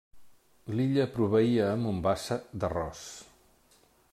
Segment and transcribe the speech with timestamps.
[0.77, 3.07] L'illa proveïa a Mombasa d'arròs.